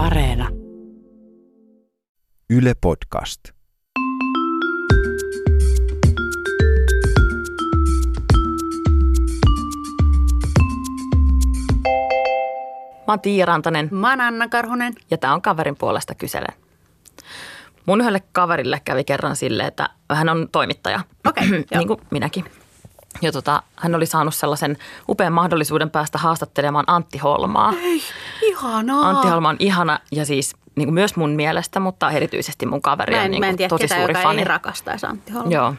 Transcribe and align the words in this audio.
Areena. 0.00 0.48
Yle 2.50 2.72
Podcast. 2.80 3.40
Mä 13.06 13.12
oon 13.12 13.20
Tiia 13.20 13.46
Rantanen 13.46 13.88
Mä 13.92 14.10
oon 14.10 14.20
Anna 14.20 14.48
Karhunen. 14.48 14.92
ja 15.10 15.18
tää 15.18 15.34
on 15.34 15.42
kaverin 15.42 15.76
puolesta 15.76 16.14
kyselen. 16.14 16.54
Mun 17.86 18.00
yhdelle 18.00 18.22
kaverille 18.32 18.80
kävi 18.84 19.04
kerran 19.04 19.36
silleen, 19.36 19.68
että 19.68 19.88
hän 20.12 20.28
on 20.28 20.48
toimittaja, 20.52 21.00
Okei, 21.28 21.48
joo. 21.50 21.64
niin 21.78 21.88
kuin 21.88 22.00
minäkin. 22.10 22.44
Ja 23.22 23.32
tota, 23.32 23.62
hän 23.76 23.94
oli 23.94 24.06
saanut 24.06 24.34
sellaisen 24.34 24.76
upean 25.08 25.32
mahdollisuuden 25.32 25.90
päästä 25.90 26.18
haastattelemaan 26.18 26.84
Antti 26.86 27.18
Holmaa. 27.18 27.72
Ei, 27.82 28.02
ihanaa. 28.42 29.08
Antti 29.08 29.28
Holma 29.28 29.48
on 29.48 29.56
ihana 29.58 29.98
ja 30.12 30.24
siis 30.26 30.56
niin 30.76 30.86
kuin 30.86 30.94
myös 30.94 31.16
mun 31.16 31.30
mielestä, 31.30 31.80
mutta 31.80 32.10
erityisesti 32.10 32.66
mun 32.66 32.82
kaveri 32.82 33.14
Mä 33.14 33.22
on 33.22 33.30
niin 33.30 33.40
mä 33.40 33.44
kuin 33.44 33.50
en 33.50 33.56
tiedä 33.56 33.68
tosi 33.68 33.82
ketään, 33.84 34.00
suuri 34.00 34.12
joka 34.14 34.22
fani. 34.22 34.38
ei 34.38 34.44
rakastaisi 34.44 35.06
Antti 35.06 35.32
Holmaa. 35.32 35.52
Joo. 35.52 35.74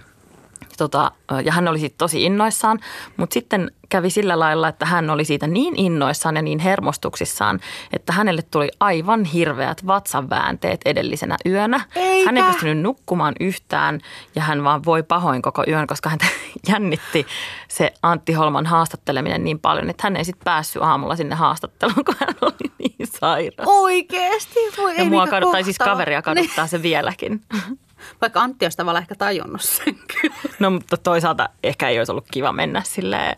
Tota, 0.77 1.11
ja 1.43 1.51
hän 1.51 1.67
oli 1.67 1.79
siitä 1.79 1.95
tosi 1.97 2.23
innoissaan, 2.23 2.79
mutta 3.17 3.33
sitten 3.33 3.71
kävi 3.89 4.09
sillä 4.09 4.39
lailla, 4.39 4.67
että 4.67 4.85
hän 4.85 5.09
oli 5.09 5.25
siitä 5.25 5.47
niin 5.47 5.73
innoissaan 5.77 6.35
ja 6.35 6.41
niin 6.41 6.59
hermostuksissaan, 6.59 7.59
että 7.93 8.13
hänelle 8.13 8.41
tuli 8.41 8.69
aivan 8.79 9.25
hirveät 9.25 9.88
vatsanväänteet 9.88 10.81
edellisenä 10.85 11.38
yönä. 11.45 11.85
Eikä. 11.95 12.25
Hän 12.25 12.38
ei 12.38 12.43
pystynyt 12.43 12.79
nukkumaan 12.79 13.33
yhtään 13.39 13.99
ja 14.35 14.41
hän 14.41 14.63
vaan 14.63 14.85
voi 14.85 15.03
pahoin 15.03 15.41
koko 15.41 15.63
yön, 15.67 15.88
koska 15.88 16.09
häntä 16.09 16.25
jännitti 16.69 17.27
se 17.67 17.93
Antti 18.03 18.33
Holman 18.33 18.66
haastatteleminen 18.66 19.43
niin 19.43 19.59
paljon, 19.59 19.89
että 19.89 20.03
hän 20.03 20.16
ei 20.16 20.25
sitten 20.25 20.43
päässyt 20.43 20.81
aamulla 20.81 21.16
sinne 21.16 21.35
haastatteluun, 21.35 22.05
kun 22.05 22.16
hän 22.19 22.35
oli 22.41 22.71
niin 22.80 23.07
sairas. 23.19 23.67
Oikeesti? 23.67 24.59
Voi, 24.77 24.95
ja 24.95 25.03
ei 25.03 25.09
mua 25.09 25.23
niitä 25.23 25.31
kadu, 25.31 25.52
tai 25.52 25.63
siis 25.63 25.77
kaveria 25.77 26.21
kaduttaa 26.21 26.67
se 26.67 26.81
vieläkin. 26.81 27.41
Niin. 28.02 28.17
Vaikka 28.21 28.41
Antti 28.41 28.66
olisi 28.66 28.77
tavallaan 28.77 29.03
ehkä 29.03 29.16
tajunnut 29.16 29.61
sen 29.61 29.95
kyllä. 30.21 30.35
No 30.59 30.71
mutta 30.71 30.97
toisaalta 30.97 31.49
ehkä 31.63 31.89
ei 31.89 31.97
olisi 31.97 32.11
ollut 32.11 32.27
kiva 32.31 32.52
mennä 32.52 32.81
silleen 32.85 33.38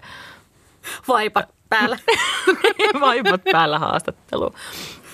Vaipat 1.08 1.50
päällä. 1.70 1.98
vaipat 3.02 3.42
päällä 3.52 3.80
haastatteluun. 3.80 4.54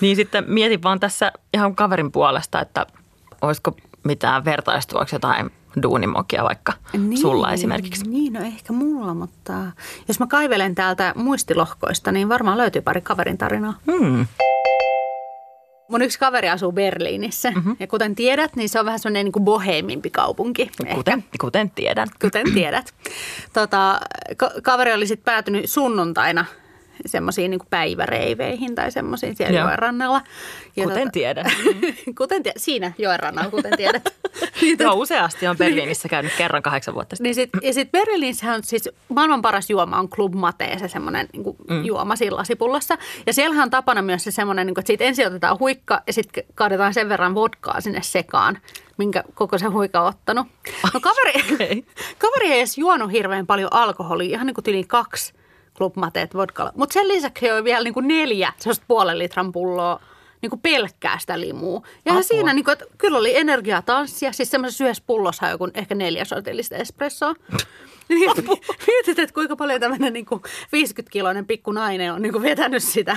Niin 0.00 0.16
sitten 0.16 0.44
mietin 0.46 0.82
vaan 0.82 1.00
tässä 1.00 1.32
ihan 1.54 1.76
kaverin 1.76 2.12
puolesta, 2.12 2.60
että 2.60 2.86
olisiko 3.42 3.76
mitään 4.04 4.44
vertaistuoksi 4.44 5.14
jotain 5.14 5.50
duunimokia 5.82 6.44
vaikka 6.44 6.72
sulla 7.20 7.52
esimerkiksi. 7.52 8.08
Niin, 8.08 8.32
no 8.32 8.40
ehkä 8.40 8.72
mulla, 8.72 9.14
mutta 9.14 9.52
jos 10.08 10.20
mä 10.20 10.26
kaivelen 10.26 10.74
täältä 10.74 11.12
muistilohkoista, 11.16 12.12
niin 12.12 12.28
varmaan 12.28 12.58
löytyy 12.58 12.82
pari 12.82 13.00
kaverin 13.00 13.38
tarinaa. 13.38 13.74
Hmm. 13.92 14.26
Mun 15.90 16.02
yksi 16.02 16.18
kaveri 16.18 16.48
asuu 16.48 16.72
Berliinissä 16.72 17.50
mm-hmm. 17.50 17.76
ja 17.80 17.86
kuten 17.86 18.14
tiedät, 18.14 18.56
niin 18.56 18.68
se 18.68 18.78
on 18.80 18.84
vähän 18.86 18.98
semmoinen 18.98 19.24
niin 19.24 19.44
boheemimpi 19.44 20.10
kaupunki. 20.10 20.62
ehkä. 20.62 20.94
Kuten, 20.94 21.24
kuten 21.40 21.70
tiedän. 21.70 22.08
kuten 22.20 22.52
tiedät. 22.54 22.94
Tota, 23.52 24.00
ka- 24.36 24.50
kaveri 24.62 24.92
oli 24.92 25.06
sitten 25.06 25.24
päätynyt 25.24 25.70
sunnuntaina 25.70 26.44
semmoisiin 27.06 27.50
niin 27.50 27.60
päiväreiveihin 27.70 28.74
tai 28.74 28.92
semmoisiin 28.92 29.36
siellä 29.36 29.58
Joo. 29.58 29.66
joen 29.66 29.78
rannalla. 29.78 30.22
Ja 30.76 30.84
Kuten 30.84 31.10
tiedän. 31.12 31.46
kuten 32.18 32.42
tie- 32.42 32.52
siinä 32.56 32.92
joen 32.98 33.20
rannalla, 33.20 33.50
kuten 33.50 33.76
tiedät. 33.76 34.02
niin, 34.60 34.76
Joo, 34.80 34.94
useasti 34.94 35.46
on 35.46 35.56
Berliinissä 35.56 36.08
käynyt 36.08 36.32
kerran 36.38 36.62
kahdeksan 36.62 36.94
vuotta 36.94 37.16
sitten. 37.16 37.24
niin 37.24 37.34
sit, 37.34 37.50
ja 37.62 37.72
sitten 37.72 38.00
Berliinissä 38.00 38.52
on 38.54 38.62
siis 38.62 38.88
maailman 39.08 39.42
paras 39.42 39.70
juoma 39.70 39.98
on 39.98 40.08
Club 40.08 40.34
Mate, 40.34 40.78
se 40.78 40.88
semmoinen 40.88 41.28
niin 41.32 41.44
mm. 41.70 41.84
juoma 41.84 42.16
siinä 42.16 42.36
lasipullossa. 42.36 42.98
Ja 43.26 43.32
siellähän 43.32 43.62
on 43.62 43.70
tapana 43.70 44.02
myös 44.02 44.24
se 44.24 44.30
semmoinen, 44.30 44.66
niin 44.66 44.74
kuin, 44.74 44.82
että 44.82 44.86
siitä 44.86 45.04
ensin 45.04 45.26
otetaan 45.26 45.58
huikka 45.58 46.02
ja 46.06 46.12
sitten 46.12 46.44
kaadetaan 46.54 46.94
sen 46.94 47.08
verran 47.08 47.34
vodkaa 47.34 47.80
sinne 47.80 48.02
sekaan, 48.02 48.58
minkä 48.96 49.24
koko 49.34 49.58
se 49.58 49.66
huika 49.66 50.00
on 50.00 50.06
ottanut. 50.06 50.46
No 50.94 51.00
kaveri, 51.00 51.54
Okei. 51.54 51.84
kaveri 52.18 52.52
ei 52.52 52.58
edes 52.58 52.78
juonut 52.78 53.12
hirveän 53.12 53.46
paljon 53.46 53.72
alkoholia, 53.72 54.34
ihan 54.34 54.46
niin 54.46 54.54
kuin 54.54 54.64
yli 54.68 54.84
kaksi 54.84 55.34
Club 55.76 55.96
Mateet 55.96 56.34
vodkalla. 56.34 56.72
Mutta 56.76 56.92
sen 56.92 57.08
lisäksi 57.08 57.50
on 57.50 57.64
vielä 57.64 57.84
niin 57.84 57.94
kuin 57.94 58.08
neljä 58.08 58.52
sellaista 58.58 58.84
puolen 58.88 59.18
litran 59.18 59.52
pulloa 59.52 60.00
niin 60.42 60.50
kuin 60.50 60.60
pelkkää 60.60 61.18
sitä 61.18 61.40
limua. 61.40 61.82
Ja 62.04 62.12
Apua. 62.12 62.22
siinä 62.22 62.52
niin 62.52 62.64
kuin, 62.64 62.72
että 62.72 62.84
kyllä 62.98 63.18
oli 63.18 63.36
energiaa 63.36 63.82
tanssia, 63.82 64.32
siis 64.32 64.50
semmoisessa 64.50 64.84
yhdessä 64.84 65.02
pullossa 65.06 65.48
joku 65.48 65.68
ehkä 65.74 65.94
neljä 65.94 66.24
sortillista 66.24 66.76
espressoa. 66.76 67.34
Niin, 68.08 68.30
Mietit, 68.86 69.18
että 69.18 69.34
kuinka 69.34 69.56
paljon 69.56 69.80
tämmöinen 69.80 70.12
niin 70.12 70.26
50-kiloinen 70.76 71.46
pikku 71.46 71.72
nainen 71.72 72.12
on 72.12 72.22
niin 72.22 72.32
kuin 72.32 72.42
vetänyt 72.42 72.82
sitä, 72.82 73.16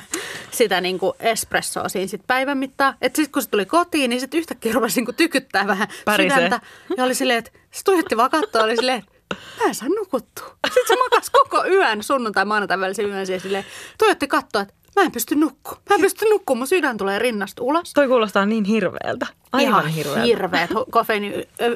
sitä 0.51 0.81
niin 0.81 0.99
kuin 0.99 1.13
espressoa 1.19 1.89
siinä 1.89 2.07
sit 2.07 2.21
päivän 2.27 2.57
mittaan. 2.57 2.95
Että 3.01 3.15
sitten 3.17 3.31
kun 3.31 3.41
se 3.41 3.49
tuli 3.49 3.65
kotiin, 3.65 4.09
niin 4.09 4.19
sitten 4.19 4.37
yhtäkkiä 4.37 4.73
rupesi 4.73 4.99
niin 4.99 5.05
kuin 5.05 5.15
tykyttää 5.15 5.67
vähän 5.67 5.87
Pärisee. 6.05 6.37
sydäntä. 6.37 6.59
Ja 6.97 7.03
oli 7.03 7.15
silleen, 7.15 7.39
että 7.39 7.51
se 7.71 7.83
tuijotti 7.83 8.17
vaan 8.17 8.29
kattoa, 8.29 8.63
oli 8.63 8.75
silleen, 8.75 8.99
että 8.99 9.35
mä 9.59 9.67
en 9.67 9.75
saa 9.75 9.89
nukuttua. 9.89 10.55
Sitten 10.65 10.87
se 10.87 10.95
makas 10.95 11.29
koko 11.29 11.65
yön 11.65 12.03
sunnuntai 12.03 12.45
maanantai 12.45 12.79
välisen 12.79 13.05
yön 13.05 13.25
ja 13.29 13.39
silleen, 13.39 13.65
tuijotti 13.97 14.27
kattoa, 14.27 14.61
että 14.61 14.73
mä 14.95 15.01
en 15.03 15.11
pysty 15.11 15.35
nukkua. 15.35 15.77
Mä 15.89 15.95
en 15.95 16.01
pysty 16.01 16.25
nukkua, 16.29 16.55
mun 16.55 16.67
sydän 16.67 16.97
tulee 16.97 17.19
rinnasta 17.19 17.63
ulos. 17.63 17.93
Toi 17.93 18.07
kuulostaa 18.07 18.45
niin 18.45 18.63
hirveältä. 18.63 19.27
Aivan 19.51 19.69
Ihan 19.69 19.87
hirveältä. 19.87 20.21
hirveät 20.21 20.69
kofeiinin 20.91 21.33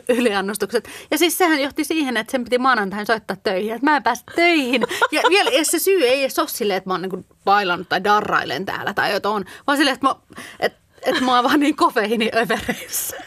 yliannostukset. 0.09 0.89
Ja 1.11 1.17
siis 1.17 1.38
sehän 1.38 1.61
johti 1.61 1.83
siihen, 1.83 2.17
että 2.17 2.31
sen 2.31 2.44
piti 2.44 2.57
maanantain 2.57 3.06
soittaa 3.06 3.38
töihin, 3.44 3.73
että 3.73 3.85
mä 3.85 3.97
en 3.97 4.03
pääse 4.03 4.23
töihin. 4.35 4.81
Ja 5.11 5.22
vielä 5.29 5.50
ja 5.50 5.66
se 5.66 5.79
syy 5.79 6.03
ei 6.03 6.22
edes 6.22 6.39
ole 6.39 6.47
silleen, 6.47 6.77
että 6.77 6.89
mä 6.89 6.94
oon 6.94 7.01
niin 7.01 7.25
bailannut 7.45 7.89
tai 7.89 8.03
darrailen 8.03 8.66
täällä 8.66 8.94
tai 8.94 9.13
jotain, 9.13 9.45
vaan 9.67 9.77
silleen, 9.77 9.94
että 9.94 10.07
mä, 10.07 10.16
että, 10.59 10.79
että 11.06 11.22
mä 11.23 11.35
oon 11.35 11.44
vaan 11.44 11.59
niin 11.59 11.75
kofeiini 11.75 12.29
övereissä. 12.35 13.17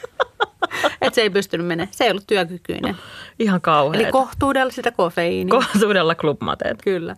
Että 1.01 1.15
se 1.15 1.21
ei 1.21 1.31
pystynyt 1.31 1.67
menemään. 1.67 1.89
Se 1.91 2.05
ei 2.05 2.11
ollut 2.11 2.27
työkykyinen. 2.27 2.97
Ihan 3.39 3.61
kauheeta. 3.61 4.03
Eli 4.05 4.13
kohtuudella 4.13 4.73
sitä 4.73 4.93
kofeiinia. 4.93 5.51
Kohtuudella 5.51 6.15
klubmateet. 6.15 6.83
Kyllä. 6.83 7.17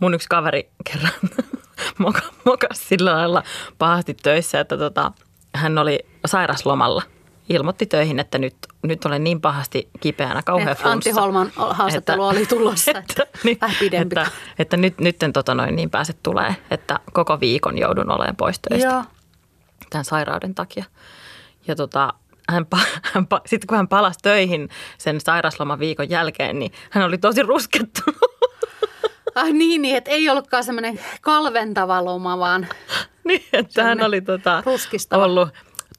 Mun 0.00 0.14
yksi 0.14 0.28
kaveri 0.28 0.70
kerran 0.90 1.12
moka, 1.98 2.20
mokas 2.44 2.88
sillä 2.88 3.12
lailla 3.12 3.42
pahasti 3.78 4.14
töissä, 4.14 4.60
että 4.60 4.78
tota, 4.78 5.12
hän 5.54 5.78
oli 5.78 5.98
sairaslomalla. 6.26 7.02
Ilmoitti 7.48 7.86
töihin, 7.86 8.18
että 8.18 8.38
nyt, 8.38 8.56
nyt 8.82 9.04
olen 9.04 9.24
niin 9.24 9.40
pahasti 9.40 9.88
kipeänä, 10.00 10.42
kauhean 10.42 10.72
Et 10.72 10.86
Antti. 10.86 11.10
Holman 11.10 11.52
haastattelu 11.56 12.24
oli 12.24 12.46
tulossa, 12.46 12.90
että 12.98 13.26
vähän 13.60 13.76
pidempi. 13.80 14.20
Että, 14.20 14.30
että 14.58 14.76
nyt, 14.76 15.00
nyt 15.00 15.22
en 15.22 15.32
tota 15.32 15.54
noin 15.54 15.76
niin 15.76 15.90
pääse 15.90 16.12
tulee, 16.12 16.56
että 16.70 16.98
koko 17.12 17.40
viikon 17.40 17.78
joudun 17.78 18.10
olemaan 18.10 18.36
pois 18.36 18.58
töistä 18.58 18.88
Joo. 18.88 19.04
tämän 19.90 20.04
sairauden 20.04 20.54
takia. 20.54 20.84
Ja 21.66 21.76
tota, 21.76 22.12
hän, 22.48 22.66
hän, 23.12 23.26
sitten 23.46 23.66
kun 23.66 23.76
hän 23.76 23.88
palasi 23.88 24.18
töihin 24.22 24.68
sen 24.98 25.20
sairasloman 25.20 25.78
viikon 25.78 26.10
jälkeen, 26.10 26.58
niin 26.58 26.72
hän 26.90 27.04
oli 27.04 27.18
tosi 27.18 27.42
ruskettunut. 27.42 28.27
Ai 29.38 29.52
niin, 29.52 29.82
niin, 29.82 29.96
että 29.96 30.10
ei 30.10 30.28
ollutkaan 30.28 30.64
semmoinen 30.64 31.00
kalventava 31.20 32.04
loma, 32.04 32.38
vaan 32.38 32.68
niin, 33.24 33.44
että 33.52 33.84
hän 33.84 34.02
oli 34.02 34.20
tota, 34.20 34.62
ruskistava. 34.66 35.24
ollut 35.24 35.48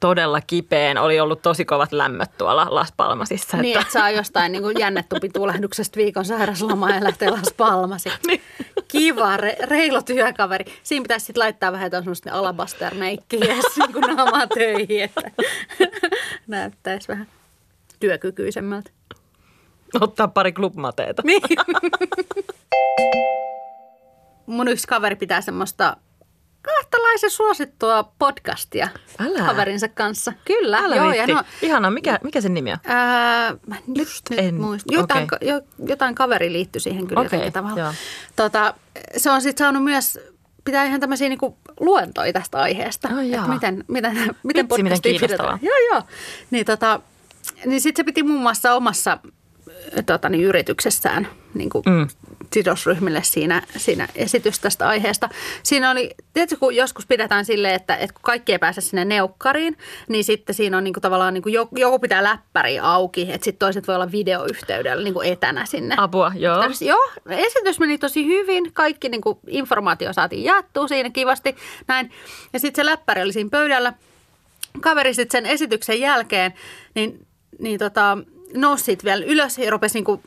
todella 0.00 0.40
kipeän. 0.40 0.98
Oli 0.98 1.20
ollut 1.20 1.42
tosi 1.42 1.64
kovat 1.64 1.92
lämmöt 1.92 2.30
tuolla 2.38 2.66
Las 2.70 2.92
Palmasissa. 2.96 3.56
niin, 3.56 3.66
että, 3.72 3.80
että 3.80 3.92
saa 3.92 4.10
jostain 4.10 4.52
niin 4.52 4.78
jännetupitulehduksesta 4.78 5.96
viikon 5.96 6.24
sairaslomaa 6.24 6.90
ja 6.90 7.04
lähtee 7.04 7.30
Las 7.30 7.54
Palmasiin. 7.56 8.14
Niin. 8.26 8.42
Kiva, 8.88 9.36
re, 9.36 9.56
reilu 9.62 10.02
työkaveri. 10.02 10.64
Siinä 10.82 11.02
pitäisi 11.02 11.26
sitten 11.26 11.40
laittaa 11.40 11.72
vähän 11.72 11.90
semmoista 11.90 12.30
alabaster-meikkiä 12.32 13.54
niin 13.78 13.92
kuin 13.92 14.16
naamaa 14.16 14.46
töihin, 14.46 15.02
että 15.02 15.30
näyttäisi 16.46 17.08
vähän 17.08 17.26
työkykyisemmältä. 18.00 18.90
ottaa 20.00 20.28
pari 20.28 20.52
klubmateeta. 20.52 21.22
Niin. 21.24 21.42
Mun 24.46 24.68
yksi 24.68 24.86
kaveri 24.86 25.16
pitää 25.16 25.40
semmoista 25.40 25.96
kahtalaisen 26.62 27.30
suosittua 27.30 28.12
podcastia 28.18 28.88
Älä. 29.18 29.46
kaverinsa 29.46 29.88
kanssa. 29.88 30.32
Kyllä, 30.44 30.78
Älä 30.78 30.96
joo. 30.96 31.06
viitti. 31.10 31.30
Ja 31.30 31.36
no, 31.36 31.42
Ihanaa. 31.62 31.90
Mikä, 31.90 32.18
mikä 32.24 32.40
sen 32.40 32.54
nimi 32.54 32.72
on? 32.72 32.78
Ää, 32.86 33.54
mä 33.66 33.74
en 33.76 33.82
just 33.94 34.30
nyt 34.30 34.38
en- 34.38 34.54
muista. 34.54 34.94
Jotain, 34.94 35.24
okei. 35.34 35.48
jo, 35.48 35.60
jotain 35.86 36.14
kaveri 36.14 36.52
liittyi 36.52 36.80
siihen 36.80 37.06
kyllä 37.06 37.20
Okei, 37.20 37.26
jotenkin 37.36 37.52
tavalla. 37.52 37.80
joo. 37.80 37.92
Tota, 38.36 38.74
se 39.16 39.30
on 39.30 39.42
sitten 39.42 39.64
saanut 39.64 39.84
myös, 39.84 40.18
pitää 40.64 40.84
ihan 40.84 41.00
tämmöisiä 41.00 41.28
niinku 41.28 41.58
luentoja 41.80 42.32
tästä 42.32 42.58
aiheesta. 42.58 43.08
Ai 43.16 43.30
jaa. 43.30 43.40
että 43.40 43.54
miten, 43.54 43.84
miten, 43.88 44.12
miten 44.16 44.34
miten 44.42 44.68
podcastia 44.68 45.12
kiinnostavaa. 45.12 45.58
pidetään. 45.58 45.82
Joo, 45.88 45.96
joo. 45.98 46.02
Niin, 46.50 46.66
tota, 46.66 47.00
niin 47.66 47.80
sitten 47.80 48.02
se 48.02 48.06
piti 48.06 48.22
muun 48.22 48.40
muassa 48.40 48.74
omassa 48.74 49.18
tota, 50.06 50.28
niin 50.28 50.44
yrityksessään 50.44 51.28
niin 51.54 51.70
kuin 51.70 51.82
Mm. 51.86 52.08
Sidosryhmille 52.54 53.22
siinä, 53.22 53.62
siinä 53.76 54.08
esitys 54.14 54.58
tästä 54.58 54.88
aiheesta. 54.88 55.28
Siinä 55.62 55.90
oli, 55.90 56.10
tietysti 56.34 56.56
kun 56.56 56.76
joskus 56.76 57.06
pidetään 57.06 57.44
silleen, 57.44 57.74
että, 57.74 57.96
että 57.96 58.14
kun 58.14 58.22
kaikki 58.22 58.52
ei 58.52 58.58
pääse 58.58 58.80
sinne 58.80 59.04
neukkariin, 59.04 59.76
niin 60.08 60.24
sitten 60.24 60.54
siinä 60.54 60.76
on 60.76 60.84
niin 60.84 60.94
kuin 60.94 61.02
tavallaan 61.02 61.34
niin 61.34 61.42
kuin 61.42 61.52
joku 61.52 61.98
pitää 61.98 62.22
läppäri 62.22 62.78
auki, 62.78 63.22
että 63.22 63.44
sitten 63.44 63.58
toiset 63.58 63.88
voi 63.88 63.94
olla 63.94 64.12
videoyhteydellä 64.12 65.04
niin 65.04 65.14
kuin 65.14 65.28
etänä 65.28 65.66
sinne. 65.66 65.94
Apua, 65.98 66.32
joo. 66.34 66.60
Tällaista, 66.60 66.84
joo, 66.84 67.10
esitys 67.28 67.80
meni 67.80 67.98
tosi 67.98 68.26
hyvin, 68.26 68.72
kaikki 68.72 69.08
niin 69.08 69.20
kuin 69.20 69.38
informaatio 69.46 70.12
saatiin 70.12 70.44
jaettua 70.44 70.88
siinä 70.88 71.10
kivasti, 71.10 71.56
näin. 71.86 72.10
Ja 72.52 72.60
sitten 72.60 72.84
se 72.84 72.90
läppäri 72.90 73.22
oli 73.22 73.32
siinä 73.32 73.50
pöydällä. 73.50 73.92
Kaveri 74.80 75.14
sitten 75.14 75.42
sen 75.42 75.52
esityksen 75.52 76.00
jälkeen, 76.00 76.54
niin, 76.94 77.26
niin 77.58 77.78
tota, 77.78 78.18
nousi 78.54 78.98
vielä 79.04 79.24
ylös 79.24 79.58
ja 79.58 79.70
rupesi 79.70 79.94
niin 79.94 80.04
kuin 80.04 80.22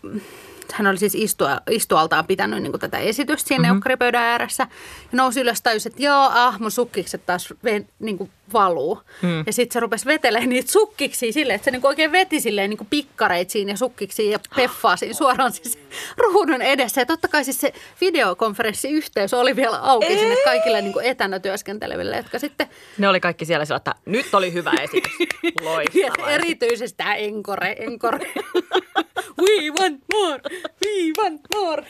hän 0.72 0.88
oli 0.88 0.98
siis 0.98 1.16
istua, 1.16 1.62
istualtaan 1.70 2.28
pitänyt 2.28 2.62
niin 2.62 2.72
kuin 2.72 2.82
tätä 2.82 2.98
esitystä 2.98 3.48
siinä 3.48 3.62
mm-hmm. 3.62 3.74
neukkaripöydän 3.74 4.24
ääressä. 4.24 4.68
Ja 5.12 5.18
nousi 5.18 5.42
ylös 5.42 5.62
täysin, 5.62 5.92
että 5.92 6.04
joo, 6.04 6.30
ah, 6.34 6.60
mun 6.60 6.72
sukkikset 6.72 7.26
taas 7.26 7.54
ve, 7.64 7.86
niin 8.00 8.18
kuin 8.18 8.32
valuu. 8.54 9.02
Mm. 9.22 9.44
Ja 9.46 9.54
sitten 9.54 9.74
se 9.74 9.80
rupesi 9.80 10.06
vetelemään 10.06 10.50
niitä 10.50 10.72
sukkiksi 10.72 11.32
silleen, 11.32 11.56
että 11.56 11.66
se 11.66 11.72
niin 11.72 11.86
oikein 11.86 12.12
veti 12.12 12.40
silleen 12.40 12.70
niin 12.70 12.78
kuin 12.78 12.88
pikkareit 12.90 13.50
siinä 13.50 13.72
ja 13.72 13.78
sukkiksi 13.78 14.30
ja 14.30 14.40
peffaa 14.56 14.98
siinä 14.98 15.14
suoraan 15.14 15.52
siis 15.52 15.80
ruudun 16.18 16.62
edessä. 16.62 17.02
Ja 17.02 17.06
totta 17.06 17.28
kai 17.28 17.44
siis 17.44 17.62
se 17.62 17.74
videokonferenssiyhteys 18.02 19.34
oli 19.34 19.56
vielä 19.56 19.78
auki 19.78 20.06
Ei. 20.06 20.20
sinne 20.20 20.36
kaikille 20.44 20.82
niin 20.82 20.94
kuin 20.94 21.06
etänä 21.06 21.40
työskenteleville, 21.40 22.18
jotka 22.18 22.40
sitten... 22.40 22.68
Ne 22.98 23.08
oli 23.08 23.20
kaikki 23.20 23.46
siellä 23.46 23.66
sillä, 23.66 23.78
että 23.78 23.96
nyt 24.06 24.34
oli 24.34 24.54
hyvä 24.54 24.72
esitys. 24.82 25.14
Loistavaa. 25.62 26.32
Erityisesti 26.32 26.98
tämä 26.98 27.16
enkore, 27.16 27.76
enkore. 27.80 28.20
We 29.44 29.70
want 29.80 30.02
more, 30.14 30.42
we 30.86 31.24
want 31.24 31.42
more. 31.56 31.86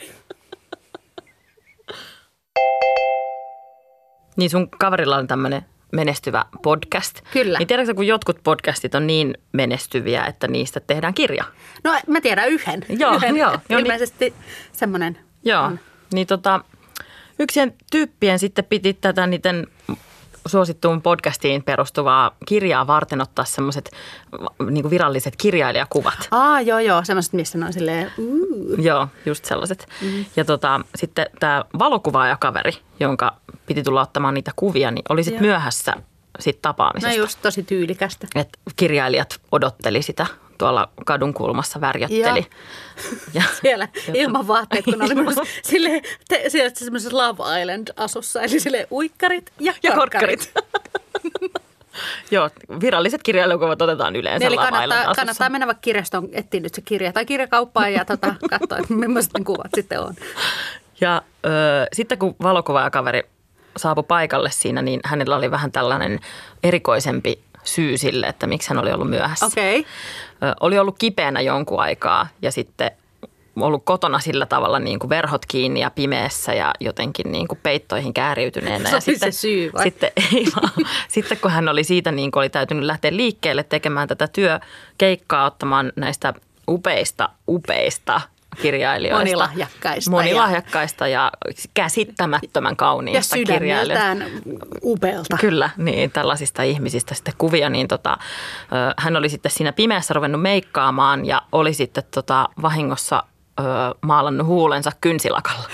Niin 4.36 4.50
sun 4.50 4.70
kaverilla 4.70 5.16
on 5.16 5.26
tämmöinen 5.26 5.62
menestyvä 5.92 6.44
podcast. 6.62 7.20
Kyllä. 7.32 7.58
Niin 7.58 7.66
tiedätkö, 7.66 7.94
kun 7.94 8.06
jotkut 8.06 8.38
podcastit 8.44 8.94
on 8.94 9.06
niin 9.06 9.38
menestyviä, 9.52 10.24
että 10.24 10.48
niistä 10.48 10.80
tehdään 10.80 11.14
kirja? 11.14 11.44
No 11.84 11.92
mä 12.06 12.20
tiedän 12.20 12.48
yhden. 12.48 12.84
Joo, 12.88 13.16
yhden. 13.16 13.36
joo. 13.36 13.58
joo 13.68 13.80
Ilmeisesti 13.80 14.24
niin, 14.24 14.34
semmoinen. 14.72 15.18
Joo, 15.44 15.62
on. 15.62 15.80
niin 16.12 16.26
tota, 16.26 16.60
yksien 17.38 17.74
tyyppien 17.90 18.38
sitten 18.38 18.64
piti 18.64 18.94
tätä 18.94 19.26
niiden 19.26 19.66
suosittuun 20.46 21.02
podcastiin 21.02 21.62
perustuvaa 21.62 22.36
kirjaa 22.46 22.86
varten 22.86 23.20
ottaa 23.20 23.44
semmoiset 23.44 23.90
niin 24.70 24.90
viralliset 24.90 25.36
kirjailijakuvat. 25.36 26.28
Aa, 26.30 26.60
joo, 26.60 26.78
joo, 26.78 27.04
semmoiset, 27.04 27.32
missä 27.32 27.58
ne 27.58 27.66
on 27.66 27.72
silleen, 27.72 28.12
uh. 28.18 28.78
Joo, 28.78 29.08
just 29.26 29.44
sellaiset. 29.44 29.88
Mm. 30.02 30.24
Ja 30.36 30.44
tota, 30.44 30.80
sitten 30.94 31.26
tämä 31.40 31.64
valokuvaajakaveri, 31.78 32.72
jonka 33.00 33.36
piti 33.66 33.82
tulla 33.82 34.02
ottamaan 34.02 34.34
niitä 34.34 34.50
kuvia, 34.56 34.90
niin 34.90 35.04
oli 35.08 35.24
sitten 35.24 35.42
myöhässä 35.42 35.92
sit 36.40 36.62
tapaamisesta. 36.62 37.16
No 37.16 37.22
just 37.22 37.38
tosi 37.42 37.62
tyylikästä. 37.62 38.26
Et 38.34 38.48
kirjailijat 38.76 39.40
odotteli 39.52 40.02
sitä 40.02 40.26
tuolla 40.58 40.88
kadun 41.06 41.34
kulmassa 41.34 41.80
värjötteli. 41.80 42.46
Ja, 43.34 43.42
siellä 43.62 43.88
ilman 44.14 44.46
vaatteet, 44.46 44.84
kun 44.84 45.02
oli 45.02 45.14
myös 45.14 45.36
sille, 45.62 46.02
te, 46.28 46.44
siellä 46.48 46.70
semmoisessa 46.74 47.16
Love 47.16 47.60
Island-asussa, 47.60 48.42
eli 48.42 48.60
sille 48.60 48.86
uikkarit 48.90 49.52
ja, 49.60 49.74
ja 49.82 49.92
korkkarit. 49.92 50.52
Joo, 52.30 52.50
viralliset 52.80 53.22
kirjailijakuvat 53.22 53.82
otetaan 53.82 54.16
yleensä 54.16 54.46
Eli 54.46 54.56
kannattaa, 54.56 55.14
kannattaa 55.14 55.48
mennä 55.48 55.66
vaikka 55.66 55.80
kirjastoon 55.80 56.28
etsiä 56.32 56.60
nyt 56.60 56.74
se 56.74 56.80
kirja 56.80 57.12
tai 57.12 57.26
kirjakauppaan 57.26 57.92
ja 57.92 58.04
tota, 58.04 58.34
katsoa, 58.50 58.78
että 58.78 58.94
millaiset 58.94 59.32
ne 59.38 59.44
kuvat 59.44 59.70
sitten 59.74 60.00
on. 60.00 60.14
Ja 61.00 61.22
ö, 61.46 61.50
sitten 61.92 62.18
kun 62.18 62.36
valokuvaajakaveri 62.42 63.22
saapui 63.76 64.04
paikalle 64.08 64.50
siinä, 64.50 64.82
niin 64.82 65.00
hänellä 65.04 65.36
oli 65.36 65.50
vähän 65.50 65.72
tällainen 65.72 66.20
erikoisempi 66.62 67.43
syy 67.64 67.98
sille, 67.98 68.26
että 68.26 68.46
miksi 68.46 68.68
hän 68.68 68.78
oli 68.78 68.92
ollut 68.92 69.10
myöhässä. 69.10 69.46
Okay. 69.46 69.84
Oli 70.60 70.78
ollut 70.78 70.98
kipeänä 70.98 71.40
jonkun 71.40 71.80
aikaa 71.80 72.26
ja 72.42 72.52
sitten 72.52 72.90
ollut 73.62 73.84
kotona 73.84 74.18
sillä 74.20 74.46
tavalla 74.46 74.78
niin 74.78 74.98
kuin 74.98 75.08
verhot 75.08 75.46
kiinni 75.46 75.80
ja 75.80 75.90
pimeässä 75.90 76.54
ja 76.54 76.74
jotenkin 76.80 77.32
niin 77.32 77.48
kuin 77.48 77.58
peittoihin 77.62 78.14
kääriytyneenä. 78.14 78.88
Se 78.88 78.96
ja 78.96 79.00
sitten, 79.00 79.32
se 79.32 79.38
syy 79.38 79.72
vai? 79.72 79.84
Sitten, 79.84 80.12
ei 80.34 80.46
vaan, 80.56 80.72
sitten 81.08 81.38
kun 81.38 81.50
hän 81.50 81.68
oli 81.68 81.84
siitä 81.84 82.12
niin 82.12 82.30
kuin 82.30 82.40
oli 82.40 82.50
täytynyt 82.50 82.84
lähteä 82.84 83.16
liikkeelle 83.16 83.62
tekemään 83.62 84.08
tätä 84.08 84.28
työkeikkaa, 84.28 85.46
ottamaan 85.46 85.92
näistä 85.96 86.34
upeista, 86.68 87.28
upeista 87.48 88.20
kirjailijoista. 88.62 89.18
Monilahjakkaista. 89.18 90.10
Monilahjakkaista 90.10 91.08
ja, 91.08 91.32
ja 91.46 91.52
käsittämättömän 91.74 92.76
kauniista 92.76 93.38
ja 93.38 93.44
kirjailijoista. 93.46 94.16
upealta. 94.82 95.36
Kyllä, 95.40 95.70
niin 95.76 96.10
tällaisista 96.10 96.62
ihmisistä 96.62 97.14
sitten 97.14 97.34
kuvia. 97.38 97.68
Niin 97.68 97.88
tota, 97.88 98.18
hän 98.98 99.16
oli 99.16 99.28
sitten 99.28 99.52
siinä 99.52 99.72
pimeässä 99.72 100.14
ruvennut 100.14 100.42
meikkaamaan 100.42 101.26
ja 101.26 101.42
oli 101.52 101.74
sitten 101.74 102.04
tota, 102.14 102.48
vahingossa 102.62 103.22
ö, 103.60 103.62
maalannut 104.00 104.46
huulensa 104.46 104.92
kynsilakalla. 105.00 105.68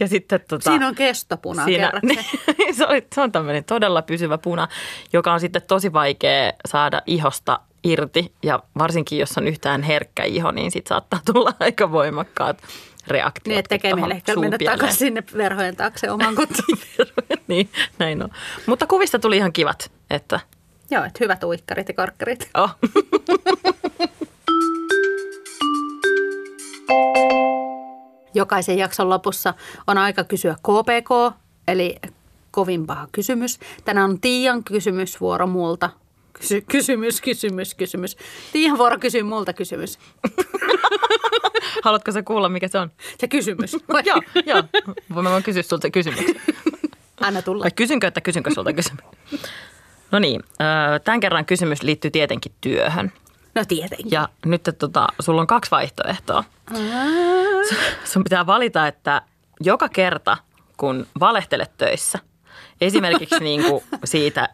Ja 0.00 0.08
sitten, 0.08 0.40
tota, 0.48 0.70
siinä 0.70 0.88
on 0.88 0.94
kestopuna 0.94 1.64
siinä, 1.64 1.92
niin, 2.02 2.74
se, 2.74 2.86
oli, 2.86 3.06
se 3.14 3.20
on 3.20 3.32
tämmöinen 3.32 3.64
todella 3.64 4.02
pysyvä 4.02 4.38
puna, 4.38 4.68
joka 5.12 5.32
on 5.32 5.40
sitten 5.40 5.62
tosi 5.68 5.92
vaikea 5.92 6.52
saada 6.68 7.02
ihosta 7.06 7.60
irti 7.84 8.32
ja 8.42 8.62
varsinkin 8.78 9.18
jos 9.18 9.38
on 9.38 9.46
yhtään 9.46 9.82
herkkä 9.82 10.24
iho, 10.24 10.50
niin 10.50 10.70
sitten 10.70 10.88
saattaa 10.88 11.20
tulla 11.24 11.52
aika 11.60 11.92
voimakkaat 11.92 12.62
reaktiot. 13.06 13.56
Niin, 13.56 13.64
tekee 13.68 13.94
meille 13.94 14.14
ehkä 14.14 14.36
mennä 14.36 14.58
takaisin 14.64 14.98
sinne 14.98 15.22
verhojen 15.36 15.76
taakse 15.76 16.10
oman 16.10 16.34
kotiin. 16.40 16.78
niin, 17.48 17.68
näin 17.98 18.22
on. 18.22 18.30
Mutta 18.66 18.86
kuvista 18.86 19.18
tuli 19.18 19.36
ihan 19.36 19.52
kivat, 19.52 19.92
että... 20.10 20.40
Joo, 20.90 21.04
että 21.04 21.18
hyvät 21.20 21.44
uikkarit 21.44 21.88
ja 21.88 21.94
korkkarit. 21.94 22.50
Oh. 22.54 22.70
Jokaisen 28.34 28.78
jakson 28.78 29.08
lopussa 29.08 29.54
on 29.86 29.98
aika 29.98 30.24
kysyä 30.24 30.54
KPK, 30.54 31.36
eli 31.68 31.96
kovin 32.50 32.86
paha 32.86 33.08
kysymys. 33.12 33.58
Tänään 33.84 34.10
on 34.10 34.20
Tiian 34.20 34.64
kysymysvuoro 34.64 35.46
multa. 35.46 35.90
Kysy, 36.40 36.60
kysymys, 36.60 37.20
kysymys, 37.20 37.74
kysymys. 37.74 38.16
Tiian 38.52 38.78
vuoro 38.78 38.98
kysyy 38.98 39.22
multa 39.22 39.52
kysymys. 39.52 39.98
Haluatko 41.84 42.12
sä 42.12 42.22
kuulla, 42.22 42.48
mikä 42.48 42.68
se 42.68 42.78
on? 42.78 42.90
Se 43.18 43.28
kysymys. 43.28 43.72
joo, 44.06 44.22
joo. 44.46 44.62
Voin 45.14 45.24
mä 45.24 45.30
vaan 45.30 45.42
kysyä 45.42 45.62
sulta 45.62 45.82
se 45.82 45.90
kysymys. 45.90 46.24
Anna 47.20 47.42
tulla. 47.42 47.62
Vai 47.62 47.70
kysynkö, 47.70 48.06
että 48.06 48.20
kysynkö 48.20 48.50
sulta 48.54 48.72
kysymys? 48.72 49.04
No 50.10 50.18
niin, 50.18 50.42
tämän 51.04 51.20
kerran 51.20 51.44
kysymys 51.44 51.82
liittyy 51.82 52.10
tietenkin 52.10 52.52
työhön. 52.60 53.12
No 53.54 53.64
tietenkin. 53.68 54.10
Ja 54.10 54.28
nyt 54.44 54.62
tota, 54.78 55.06
sulla 55.20 55.40
on 55.40 55.46
kaksi 55.46 55.70
vaihtoehtoa. 55.70 56.44
Sun 58.04 58.24
pitää 58.24 58.46
valita, 58.46 58.86
että 58.86 59.22
joka 59.60 59.88
kerta, 59.88 60.36
kun 60.76 61.06
valehtelet 61.20 61.70
töissä, 61.78 62.18
esimerkiksi 62.80 63.40
niin 63.40 63.64
kuin 63.64 63.84
siitä 64.04 64.48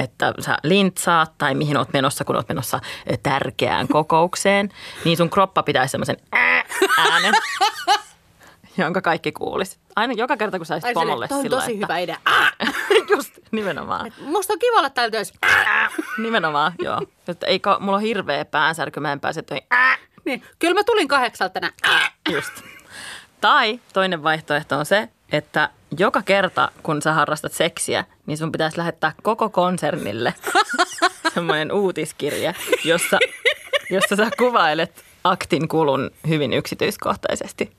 että 0.00 0.34
sä 0.40 0.58
lintsaat 0.62 1.38
tai 1.38 1.54
mihin 1.54 1.76
oot 1.76 1.92
menossa, 1.92 2.24
kun 2.24 2.36
oot 2.36 2.48
menossa 2.48 2.80
tärkeään 3.22 3.88
kokoukseen, 3.88 4.68
niin 5.04 5.16
sun 5.16 5.30
kroppa 5.30 5.62
pitäisi 5.62 5.92
semmoisen 5.92 6.16
äänen, 6.98 7.34
jonka 8.78 9.00
kaikki 9.00 9.32
kuulisi. 9.32 9.78
Aina 9.96 10.12
joka 10.12 10.36
kerta, 10.36 10.58
kun 10.58 10.66
sä 10.66 10.74
olisit 10.74 10.94
pomolle 10.94 11.26
sillä, 11.26 11.40
on 11.40 11.48
tosi 11.48 11.72
että, 11.72 11.86
hyvä 11.86 11.98
idea. 11.98 12.16
Just, 13.16 13.38
nimenomaan. 13.50 14.06
Et 14.06 14.14
musta 14.20 14.52
on 14.52 14.58
kiva 14.58 14.78
olla 14.78 14.90
täällä 14.90 15.10
töissä. 15.10 15.34
nimenomaan, 16.18 16.72
joo. 16.78 17.00
Että 17.28 17.46
ei, 17.46 17.60
mulla 17.80 17.96
on 17.96 18.02
hirveä 18.02 18.44
päänsärky, 18.44 19.00
mä 19.00 19.12
en 19.12 19.20
pääse 19.20 19.42
töihin. 19.42 19.66
Niin. 20.24 20.42
Kyllä 20.58 20.74
mä 20.74 20.84
tulin 20.84 21.08
kahdeksalta 21.08 21.52
tänään. 21.52 21.72
Just. 22.30 22.52
Tai 23.40 23.80
toinen 23.92 24.22
vaihtoehto 24.22 24.78
on 24.78 24.86
se, 24.86 25.08
että 25.32 25.70
joka 25.98 26.22
kerta, 26.22 26.72
kun 26.82 27.02
sä 27.02 27.12
harrastat 27.12 27.52
seksiä, 27.52 28.04
niin 28.26 28.38
sun 28.38 28.52
pitäisi 28.52 28.78
lähettää 28.78 29.12
koko 29.22 29.48
konsernille 29.48 30.34
semmoinen 31.34 31.72
uutiskirje, 31.72 32.54
jossa, 32.84 33.18
jossa 33.90 34.16
sä 34.16 34.30
kuvailet 34.38 35.04
aktin 35.24 35.68
kulun 35.68 36.10
hyvin 36.28 36.52
yksityiskohtaisesti. 36.52 37.72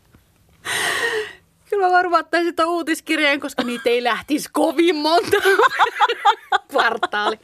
Kyllä 1.69 1.87
mä 1.87 1.91
varmaan 1.91 2.19
ottaisin 2.19 2.53
uutiskirjeen, 2.65 3.39
koska 3.39 3.63
niitä 3.63 3.89
ei 3.89 4.03
lähtisi 4.03 4.49
kovin 4.51 4.95
monta 4.95 5.37
kvartaali. 6.71 7.39